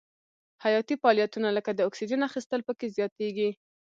حیاتي 0.63 0.95
فعالیتونه 1.01 1.47
لکه 1.57 1.71
د 1.73 1.79
اکسیجن 1.89 2.21
اخیستل 2.29 2.59
پکې 2.67 2.87
زیاتیږي. 2.97 3.49